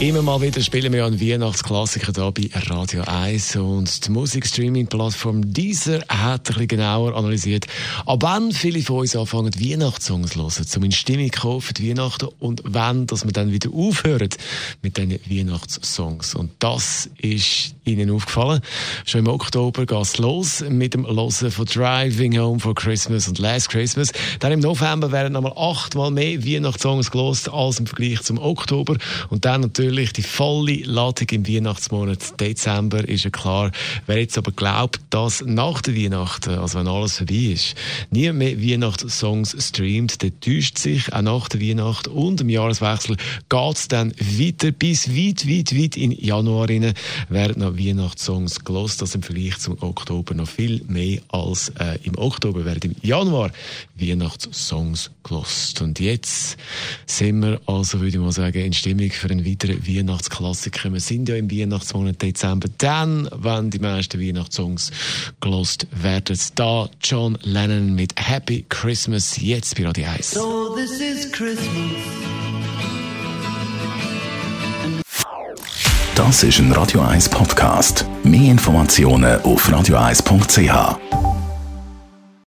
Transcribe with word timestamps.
Immer 0.00 0.22
mal 0.22 0.40
wieder 0.40 0.62
spielen 0.62 0.94
wir 0.94 1.04
einen 1.04 1.20
Weihnachtsklassiker 1.20 2.12
hier 2.14 2.32
bei 2.32 2.48
Radio 2.70 3.02
1 3.02 3.56
und 3.56 4.06
die 4.06 4.10
Musikstreaming-Plattform 4.10 5.52
Deezer 5.52 6.00
hat 6.08 6.48
ein 6.48 6.54
bisschen 6.54 6.68
genauer 6.68 7.14
analysiert, 7.14 7.66
ab 8.06 8.20
wann 8.22 8.50
viele 8.52 8.80
von 8.80 9.00
uns 9.00 9.14
anfangen 9.14 9.52
Weihnachtssongs 9.54 10.30
zu 10.30 10.38
hören, 10.38 10.66
um 10.76 10.84
in 10.84 10.92
Stimmung 10.92 11.30
zu 11.30 11.60
für 11.60 11.74
die 11.74 11.90
Weihnachten 11.90 12.30
und 12.38 12.62
wann, 12.64 13.08
dass 13.08 13.26
wir 13.26 13.32
dann 13.32 13.52
wieder 13.52 13.68
aufhören 13.74 14.30
mit 14.80 14.96
diesen 14.96 15.20
Weihnachtssongs. 15.28 16.34
Und 16.34 16.52
das 16.60 17.10
ist 17.18 17.74
Ihnen 17.84 18.10
aufgefallen. 18.10 18.62
Schon 19.04 19.26
im 19.26 19.28
Oktober 19.28 19.84
geht 19.84 20.00
es 20.00 20.16
los 20.16 20.64
mit 20.66 20.94
dem 20.94 21.04
Hören 21.04 21.50
von 21.50 21.66
Driving 21.66 22.38
Home 22.38 22.58
for 22.58 22.74
Christmas 22.74 23.28
und 23.28 23.38
Last 23.38 23.68
Christmas. 23.68 24.12
Dann 24.38 24.52
im 24.52 24.60
November 24.60 25.12
werden 25.12 25.34
nochmal 25.34 25.52
achtmal 25.56 26.10
mehr 26.10 26.42
Weihnachtssongs 26.42 27.10
gelost 27.10 27.50
als 27.50 27.80
im 27.80 27.86
Vergleich 27.86 28.22
zum 28.22 28.38
Oktober 28.38 28.96
und 29.28 29.44
dann 29.44 29.60
natürlich 29.60 29.89
natürlich 29.90 30.12
die 30.12 30.22
volle 30.22 30.82
Ladung 30.84 31.26
im 31.30 31.48
Weihnachtsmonat 31.48 32.40
Dezember 32.40 33.08
ist 33.08 33.24
ja 33.24 33.30
klar. 33.30 33.72
Wer 34.06 34.18
jetzt 34.18 34.38
aber 34.38 34.52
glaubt, 34.52 35.00
dass 35.10 35.42
nach 35.44 35.82
der 35.82 35.96
Weihnachten, 35.96 36.50
also 36.60 36.78
wenn 36.78 36.86
alles 36.86 37.18
vorbei 37.18 37.34
ist, 37.34 37.74
nie 38.10 38.30
mehr 38.30 38.60
Weihnachtssongs 38.60 39.56
streamt, 39.58 40.22
der 40.22 40.38
täuscht 40.38 40.78
sich 40.78 41.12
auch 41.12 41.22
nach 41.22 41.48
der 41.48 41.60
Weihnacht 41.60 42.06
und 42.06 42.40
im 42.40 42.50
Jahreswechsel 42.50 43.16
geht 43.48 43.76
es 43.76 43.88
dann 43.88 44.12
weiter 44.12 44.70
bis 44.70 45.08
weit, 45.08 45.48
weit, 45.48 45.76
weit 45.76 45.96
in 45.96 46.12
Januar 46.12 46.68
rein 46.68 46.94
werden 47.28 47.60
noch 47.60 47.76
Weihnachtssongs 47.76 48.64
gelost. 48.64 49.02
Das 49.02 49.16
im 49.16 49.24
Vergleich 49.24 49.58
zum 49.58 49.82
Oktober 49.82 50.34
noch 50.34 50.48
viel 50.48 50.84
mehr 50.86 51.20
als 51.28 51.70
äh, 51.80 51.98
im 52.04 52.16
Oktober 52.16 52.64
werden 52.64 52.92
im 52.92 53.08
Januar 53.08 53.50
Weihnachtssongs 53.96 55.10
gelost. 55.24 55.82
Und 55.82 55.98
jetzt 55.98 56.56
sind 57.06 57.40
wir 57.40 57.60
also, 57.66 57.98
würde 57.98 58.16
ich 58.16 58.22
mal 58.22 58.30
sagen, 58.30 58.64
in 58.64 58.72
Stimmung 58.72 59.10
für 59.10 59.30
einen 59.30 59.44
weiteren 59.44 59.79
Weihnachtsklassiker. 59.86 60.92
Wir 60.92 61.00
sind 61.00 61.28
ja 61.28 61.36
im 61.36 61.50
Weihnachtsmonat 61.50 62.20
Dezember. 62.22 62.68
Dann, 62.78 63.28
wenn 63.32 63.70
die 63.70 63.78
meisten 63.78 64.20
Weihnachtssongs 64.20 64.90
gelost 65.40 65.86
werden, 65.92 66.38
da 66.54 66.88
John 67.02 67.38
Lennon 67.42 67.94
mit 67.94 68.14
Happy 68.16 68.64
Christmas 68.68 69.40
jetzt 69.40 69.76
bei 69.76 69.86
Radio 69.86 70.06
1. 70.08 70.32
So 70.32 70.74
this 70.76 71.00
is 71.00 71.30
Christmas. 71.32 71.66
Das 76.14 76.42
ist 76.42 76.58
ein 76.58 76.70
Radio 76.72 77.00
1 77.00 77.30
Podcast. 77.30 78.04
Mehr 78.22 78.50
Informationen 78.50 79.40
auf 79.40 79.66
radio1.ch. 79.68 81.29